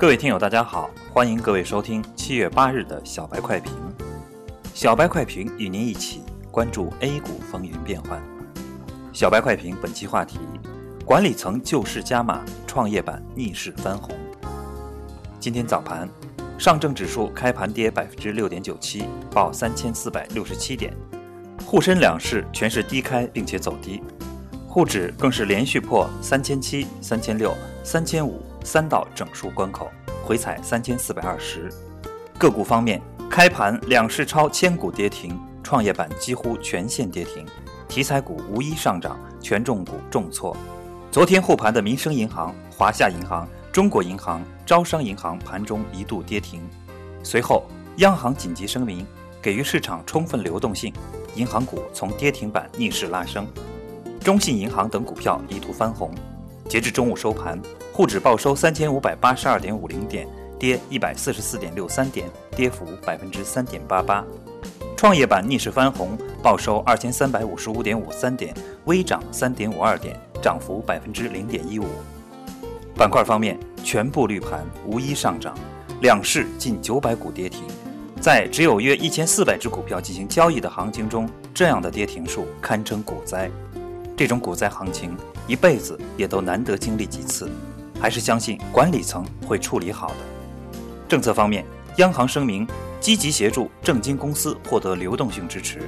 [0.00, 3.70] 各位听友，大家好，欢迎各位收听七月八日的小白快评。
[4.72, 8.18] 小白快评与您一起关注 A 股风云变幻。
[9.12, 10.38] 小白快评本期话题：
[11.04, 14.16] 管理层救市加码，创业板逆势翻红。
[15.38, 16.08] 今天早盘，
[16.56, 20.94] 上证指数开盘跌百分之六点九七，报三千四百六十七点。
[21.66, 24.02] 沪深两市全是低开并且走低，
[24.66, 27.54] 沪指更是连续破三千七、三千六、
[27.84, 29.90] 三千五三道整数关口，
[30.24, 31.72] 回踩三千四百二十。
[32.38, 37.44] 个股方面，开盘两市超千股跌停，创业板几乎全线跌停，
[37.88, 40.56] 题材股无一上涨，权重股重挫。
[41.10, 46.62] 昨天护盘的民生银行、华夏银行、中国银行、招商银行盘中一度跌停，
[47.22, 47.64] 随后
[47.96, 49.06] 央行紧急声明，
[49.42, 50.92] 给予市场充分流动性。
[51.36, 53.46] 银行股从跌停板逆势拉升，
[54.20, 56.12] 中信银行等股票一度翻红。
[56.68, 57.60] 截至中午收盘，
[58.00, 60.26] 沪指报收三千五百八十二点五零点，
[60.58, 64.24] 跌一百四十四点六三点，跌幅百分之三点八八。
[64.96, 68.54] 创业板逆势翻红，报收二千三百五十五点五三点，
[68.86, 71.84] 微涨三点五二点，涨幅百分之零点一五。
[72.96, 75.54] 板块方面，全部绿盘，无一上涨，
[76.00, 77.64] 两市近九百股跌停。
[78.18, 83.50] 在只有约一千四百只股票进行交易的行情中，这样的跌停数堪称股灾。
[84.16, 85.14] 这种股灾行情
[85.46, 87.50] 一辈子也都难得经历几次，
[88.00, 90.16] 还是相信管理层会处理好的。
[91.08, 91.64] 政策方面，
[91.96, 92.66] 央行声明
[93.00, 95.80] 积极协助证金公司获得流动性支持。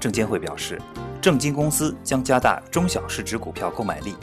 [0.00, 0.80] 证监会表示，
[1.20, 4.14] 证金公司将加大中小市值股票购买力。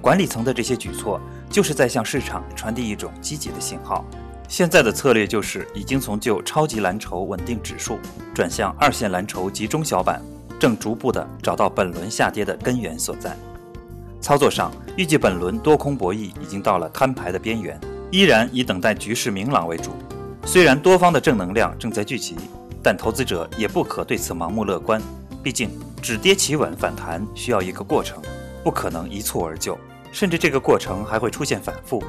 [0.00, 4.04] 管理层的这些举措，就是在向市场传递一种积极的信号。
[4.46, 7.98] 现在的策略就是已经从旧超级蓝筹稳定指数
[8.34, 10.22] 转向二线蓝筹及中小板，
[10.60, 13.34] 正逐步的找到本轮下跌的根源所在。
[14.24, 17.78] 操作上，预计本轮多空博弈已经到了摊牌的边缘，
[18.10, 19.90] 依然以等待局势明朗为主。
[20.46, 22.34] 虽然多方的正能量正在聚集，
[22.82, 24.98] 但投资者也不可对此盲目乐观。
[25.42, 25.68] 毕竟
[26.00, 28.22] 止跌企稳反弹需要一个过程，
[28.62, 29.78] 不可能一蹴而就，
[30.10, 32.02] 甚至这个过程还会出现反复。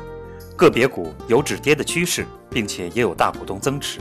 [0.55, 3.99] 个别股有止跌的趋势，并且也有大股东增持，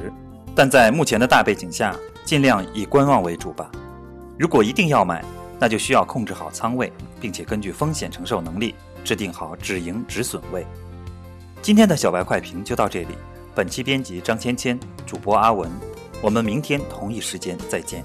[0.54, 3.68] 但在目前的大背景下，尽量以观望为主吧。
[4.38, 5.24] 如果一定要买，
[5.64, 10.62] 那就需要控制好仓位，并且根据风险承受能力制定好止盈止损位。
[11.62, 13.14] 今天的小白快评就到这里，
[13.54, 15.70] 本期编辑张芊芊，主播阿文，
[16.20, 18.04] 我们明天同一时间再见。